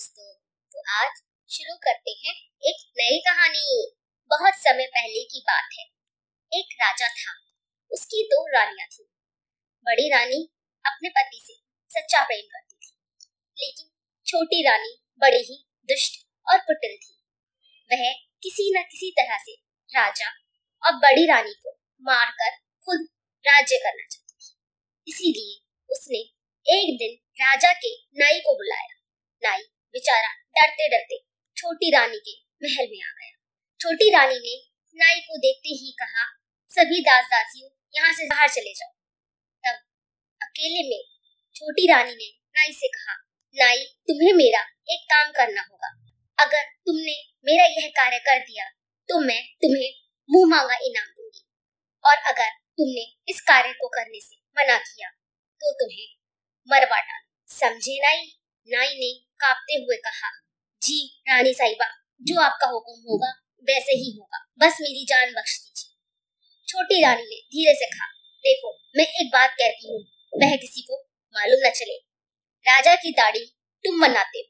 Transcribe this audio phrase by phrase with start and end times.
[0.00, 0.34] दोस्तों
[0.72, 1.16] तो आज
[1.50, 3.64] शुरू करते हैं एक नई कहानी।
[4.30, 5.82] बहुत समय पहले की बात है।
[6.52, 7.32] एक राजा था।
[7.90, 9.04] उसकी दो रानियाँ थी।
[9.86, 10.38] बड़ी रानी
[10.84, 11.54] अपने पति से
[11.90, 12.92] सच्चा प्रेम करती थी,
[13.58, 13.90] लेकिन
[14.26, 15.56] छोटी रानी बड़ी ही
[15.88, 17.14] दुष्ट और कुटिल थी।
[17.90, 18.12] वह
[18.42, 19.54] किसी न किसी तरह से
[19.90, 20.30] राजा
[20.82, 22.56] और बड़ी रानी को मारकर
[22.86, 23.06] खुद
[23.44, 25.60] राज्य करना चाहती थी। इसीलिए
[25.90, 26.22] उसने
[26.66, 27.14] एक दिन
[27.44, 28.96] राजा के नाई को बुलाया।
[29.42, 29.62] नाई
[29.94, 31.18] बेचारा डरते डरते
[31.56, 33.32] छोटी रानी के महल में आ गया।
[33.80, 34.56] छोटी रानी ने
[34.96, 36.24] नाई को देखते ही कहा,
[36.70, 38.92] सभी दास दासियों यहाँ से बाहर चले जाओ।
[39.64, 39.78] तब
[40.40, 41.02] अकेले में
[41.56, 43.14] छोटी रानी ने नाई से कहा,
[43.56, 45.88] नाई, तुम्हें मेरा एक काम करना होगा।
[46.38, 47.14] अगर तुमने
[47.46, 48.64] मेरा यह कार्य कर दिया
[49.08, 49.90] तो मैं तुम्हें
[50.28, 51.42] मुँह मांगा इनाम दूँगी।
[52.04, 55.08] और अगर तुमने इस कार्य को करने से मना किया
[55.60, 56.06] तो तुम्हें
[56.68, 58.24] मरवा डाल समझे नाई?
[58.68, 60.30] नाई ने कांपते हुए कहा,
[60.82, 61.86] जी, रानी साहिबा,
[62.22, 63.30] जो आपका हुक्म होगा,
[63.68, 65.90] वैसे ही होगा। बस मेरी जान बख्श दीजिए।
[66.68, 68.06] छोटी रानी ने धीरे से कहा,
[68.44, 70.00] देखो, मैं एक बात कहती हूँ,
[70.32, 71.00] वह किसी को
[71.34, 71.96] मालूम न चले।
[72.66, 73.44] राजा की दाढ़ी
[73.84, 74.44] तुम बनाते हो।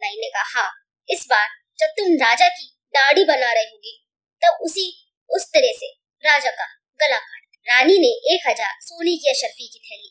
[0.00, 0.70] नाई ने कहा हाँ
[1.08, 1.48] इस बार
[1.78, 3.94] जब तुम राजा की दाढ़ी बना रहे होगी,
[4.42, 4.86] तब उसी,
[5.30, 5.90] उस तरह से
[6.24, 6.66] राजा का
[7.00, 10.10] गला काट रानी ने एक हज़ार सोने की अशरफी की थैली,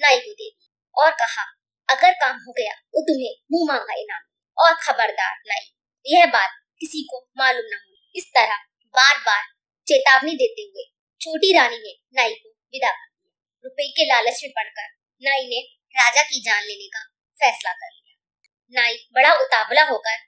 [0.00, 1.44] नाई को दे दी और कहा
[1.88, 4.22] अगर काम हो गया तो तुम्हें मुँह मांगा इनाम
[4.58, 5.64] और खबरदार लाई
[6.06, 8.56] यह बात किसी को मालूम न हो इस तरह
[8.94, 9.42] बार बार
[9.86, 10.84] चेतावनी देते हुए
[11.20, 14.88] छोटी रानी ने नाई को विदा कर दिया। रुपए के लालच में पड़कर
[15.22, 15.60] नाई ने
[15.94, 17.02] राजा की जान लेने का
[17.36, 20.18] फैसला कर लिया। नाई बड़ा उतावला होकर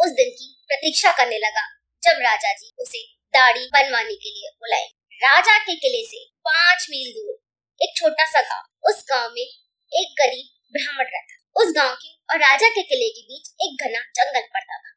[0.00, 1.66] उस दिन की प्रतीक्षा करने लगा,
[2.02, 3.02] जब राजा जी उसे
[3.34, 4.86] दाढ़ी बनवाने के लिए बुलाए।
[5.20, 7.34] राजा के किले से पाँच मील दूर
[7.80, 12.38] एक छोटा सा गाँव, उस गाँव में एक गरीब ब्राह्मण रहता उस गाँव के और
[12.38, 14.96] राजा के किले के बीच एक घना जंगल पड़ता था।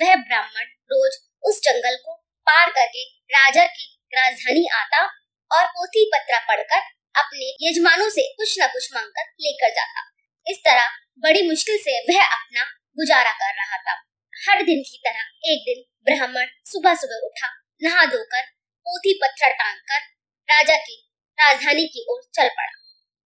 [0.00, 2.14] वह ब्राह्मण रोज उस जंगल को
[2.46, 5.04] पार करके राजा की राजधानी आता
[5.50, 6.80] और पोथी पत्रा पढ़कर
[7.14, 10.10] अपने यजमानों से कुछ न कुछ मांगकर लेकर जाता।
[10.46, 10.88] इस तरह
[11.18, 12.64] बड़ी मुश्किल से वह अपना
[12.96, 13.94] गुजारा कर रहा था।
[14.32, 17.48] हर दिन की तरह एक दिन ब्राह्मण सुबह सुबह उठा,
[17.82, 18.42] नहा धोकर,
[18.86, 20.00] पोथी पत्थर टांग कर
[20.48, 20.96] राजा की
[21.38, 22.72] राजधानी की ओर चल पड़ा।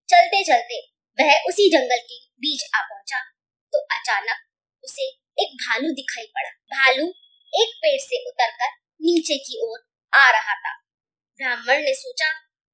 [0.08, 3.20] चलते चलते वह उसी जंगल के बीच आ पहुँचा।
[3.72, 4.36] तो अचानक
[4.84, 5.02] उसे
[5.38, 7.06] एक भालू दिखाई पड़ा। भालू
[7.54, 8.68] एक पेड़ से उतरकर
[9.02, 9.78] नीचे की ओर
[10.14, 10.82] आ रहा था।
[11.36, 12.28] ब्राह्मण ने सोचा,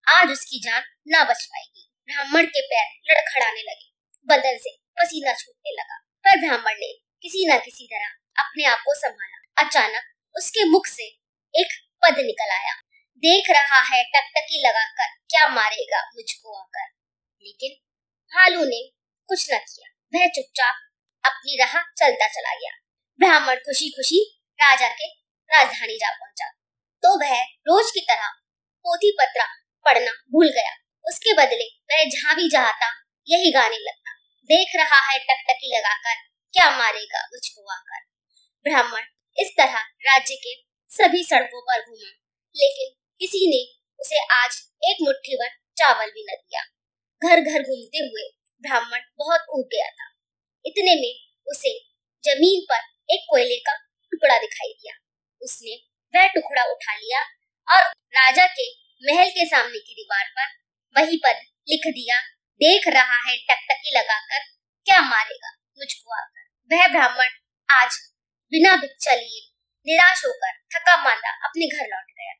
[0.09, 3.93] आज उसकी जान ना बच पाएगी। ब्राह्मण के पैर लड़खड़ाने लगे,
[4.27, 6.93] बदन से पसीना छूटने लगा। पर ब्राह्मण ने
[7.23, 8.09] किसी न किसी तरह
[8.45, 10.03] अपने आप को संभाला। अचानक
[10.37, 11.05] उसके मुख से
[11.55, 11.69] एक
[12.03, 12.75] पद निकल आया।
[13.17, 16.91] देख रहा है टकटकी लगाकर, क्या मारेगा मुझको आकर।
[17.43, 17.92] लेकिन
[18.32, 18.88] भालू ने
[19.26, 20.75] कुछ न किया। वह चुपचाप
[21.25, 22.70] अपनी राह चलता चला गया।
[23.19, 25.06] ब्राह्मण खुशी खुशी राजा के
[25.56, 26.47] राजधानी जा पहुँचा।
[27.03, 28.28] तो वह रोज की तरह
[28.81, 29.44] पोथी पत्रा
[29.84, 30.76] पढ़ना भूल गया।
[31.09, 34.12] उसके बदले वह जहाँ भी जाता, यही गाने लगता।
[34.44, 36.14] देख रहा है टकटकी लगाकर,
[36.53, 38.00] क्या मारेगा मुझको आकर।
[38.64, 39.03] ब्राह्मण
[39.37, 40.54] इस तरह राज्य के
[40.88, 42.10] सभी सड़कों पर घूमा।
[42.56, 46.72] लेकिन किसी ने उसे आज एक मुट्ठी भर चावल भी न दिया।
[47.22, 48.25] घर घर घूमते हुए
[48.65, 50.09] ब्राह्मण बहुत ऊब गया था।
[50.65, 51.12] इतने में
[51.47, 51.72] उसे
[52.25, 53.75] ज़मीन पर एक कोयले का
[54.12, 54.94] टुकड़ा दिखाई दिया।
[55.43, 55.75] उसने
[56.15, 57.21] वह टुकड़ा उठा लिया
[57.69, 57.82] और
[58.16, 58.66] राजा के
[59.03, 60.50] महल के सामने की दीवार पर
[60.97, 62.19] वही पद लिख दिया।
[62.61, 64.41] देख रहा है टकटकी लगाकर,
[64.87, 67.31] क्या मारेगा मुझको आकर। वह ब्राह्मण
[67.69, 67.97] आज
[68.53, 69.41] बिना भिक्षा लिए
[69.87, 72.32] निराश होकर थका मांदा अपने घर लौट गया।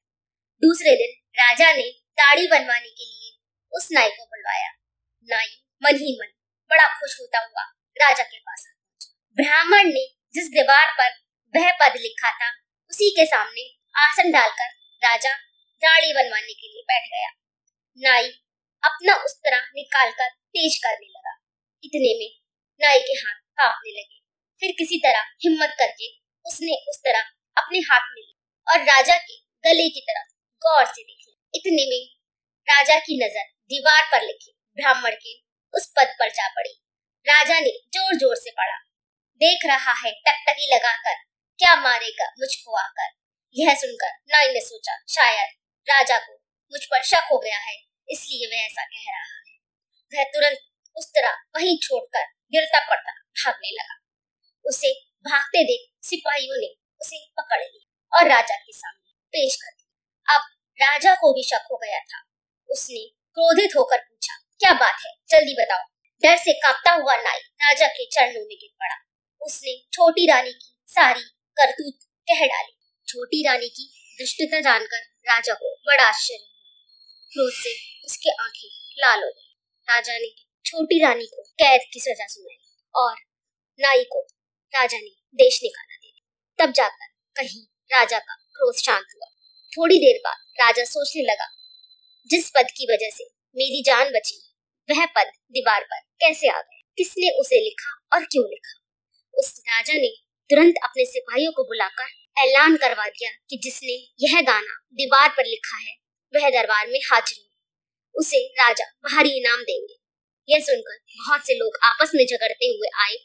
[0.63, 1.89] दूसरे दिन राजा ने
[2.19, 3.32] दाढ़ी बनवाने के लिए
[3.75, 4.71] उस नाई को बुलवाया।
[5.29, 5.47] नाई
[5.83, 6.33] मन ही मन,
[6.71, 7.63] बड़ा खुश होता हुआ
[7.97, 8.67] राजा के पास
[9.37, 11.11] ब्राह्मण ने जिस दीवार पर
[11.55, 12.51] वह पद लिखा था,
[12.91, 13.63] उसी के सामने
[13.97, 14.69] आसन डालकर
[15.03, 15.35] राजा
[15.83, 17.31] दाढ़ी बनवाने के लिए बैठ गया।
[17.99, 18.29] नाई
[18.83, 21.35] अपना उस तरह निकाल कर पेश करने लगा।
[21.85, 22.31] इतने में
[22.81, 24.21] नाई के हाथ कांपने लगे।
[24.61, 26.09] फिर किसी तरह हिम्मत करके
[26.47, 27.21] उसने उस तरह
[27.57, 28.35] अपने हाथ में ली
[28.67, 30.29] और राजा के गले की तरफ़
[30.63, 32.22] गौर से देखी इतने में
[32.69, 35.35] राजा की नज़र दीवार पर लिखी। ब्राह्मण के
[35.75, 36.73] उस पद पर जा पड़ी।
[37.27, 38.79] राजा ने ज़ोर ज़ोर से पढ़ा।
[39.41, 41.15] देख रहा है, टकटकी लगाकर,
[41.59, 43.11] क्या मारेगा मुझको आकर?
[43.57, 45.49] यह सुनकर नाई ने सोचा, शायद
[45.87, 46.33] राजा को
[46.73, 47.77] मुझ पर शक हो गया है,
[48.09, 49.57] इसलिए वह ऐसा कह रहा है।
[50.13, 50.59] वह तुरंत
[50.97, 54.01] उस तरह वहीं छोड़कर गिरता पड़ता भागने लगा।
[54.65, 54.93] उसे
[55.27, 60.51] भागते देख सिपाहियों ने उसे पकड़ लिया और राजा के सामने पेश कर दिया। अब
[60.79, 62.23] राजा को भी शक हो गया था।
[62.73, 63.05] उसने
[63.37, 65.13] क्रोधित होकर पूछा, क्या बात है?
[65.31, 65.87] जल्दी बताओ।
[66.23, 68.97] डर से कांपता हुआ नाई राजा के चरणों में गिर पड़ा।
[69.43, 71.23] उसने छोटी रानी की सारी
[71.57, 71.99] करतूत
[72.29, 72.77] कह डाली।
[73.09, 73.89] छोटी रानी की
[74.19, 76.47] दुष्टता जानकर राजा को बड़ा आश्चर्य
[77.33, 77.75] क्रोध से
[78.05, 79.51] उसके आँखें लाल हो गई।
[79.89, 80.29] राजा ने
[80.65, 82.61] छोटी रानी को कैद की सजा सुनाई
[82.95, 83.17] और
[83.81, 84.21] नाई को
[84.75, 86.21] राजा ने देश निकाला दिया।
[86.59, 89.27] तब जाकर कहीं राजा का क्रोध शांत हुआ।
[89.73, 91.47] थोड़ी देर बाद राजा सोचने लगा
[92.33, 93.25] जिस पद की वजह से
[93.57, 94.55] मेरी जान बची,
[94.91, 98.81] वह पद दीवार पर कैसे आ गए किसने उसे लिखा और क्यों लिखा?
[99.35, 100.09] उस राजा ने
[100.51, 102.07] तुरंत अपने सिपाहियों को बुलाकर
[102.43, 105.97] ऐलान करवा दिया कि जिसने यह गाना दीवार पर लिखा है,
[106.37, 107.49] वह दरबार में हाजिर हो।
[108.21, 109.95] उसे राजा भारी इनाम देंगे।
[110.49, 113.17] यह सुनकर बहुत से लोग आपस में झगड़ते हुए आए।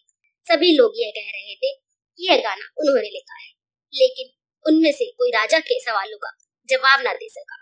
[0.51, 1.73] सभी लोग यह कह रहे थे
[2.17, 3.51] कि यह गाना उन्होंने लिखा है।
[3.93, 4.29] लेकिन
[4.67, 6.37] उनमें से कोई राजा के सवालों का
[6.69, 7.55] जवाब न दे सका।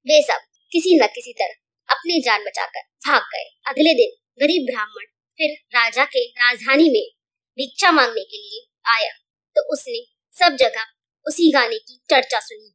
[0.00, 1.54] वे सब किसी न किसी तरह
[1.94, 4.10] अपनी जान बचाकर भाग गए। अगले दिन
[4.46, 5.04] गरीब ब्राह्मण
[5.38, 7.08] फिर राजा के राजधानी में
[7.56, 9.12] भिक्षा मांगने के लिए आया।
[9.56, 10.04] तो उसने
[10.38, 10.84] सब जगह
[11.26, 12.74] उसी गाने की चर्चा सुनी।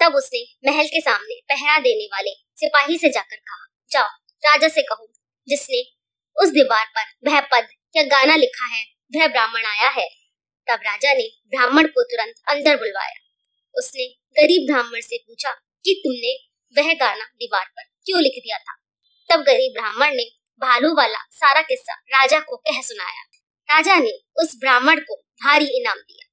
[0.00, 4.08] तब उसने महल के सामने पहरा देने वाले सिपाही से जाकर कहा, जाओ,
[4.38, 5.12] राजा से कहो,
[5.48, 5.82] जिसने
[6.42, 10.08] उस दीवार पर वह पद या गाना लिखा है, वह ब्राह्मण आया है।
[10.68, 13.14] तब राजा ने ब्राह्मण को तुरंत अंदर बुलवाया।
[13.74, 14.06] उसने
[14.42, 15.50] गरीब ब्राह्मण से पूछा
[15.84, 18.76] कि तुमने वह गाना दीवार पर क्यों लिख दिया था?
[19.30, 20.24] तब गरीब ब्राह्मण ने
[20.60, 23.22] भालू वाला सारा किस्सा राजा को कह सुनाया।
[23.76, 26.28] राजा ने उस ब्राह्मण को भारी इनाम दिया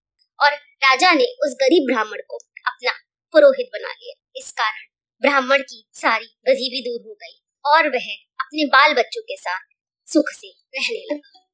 [0.45, 2.37] और राजा ने उस गरीब ब्राह्मण को
[2.67, 2.91] अपना
[3.31, 4.87] पुरोहित बना लिया। इस कारण
[5.21, 9.59] ब्राह्मण की सारी गरीबी दूर हो गई और वह अपने बाल बच्चों के साथ
[10.07, 11.48] सुख से रहने लगा।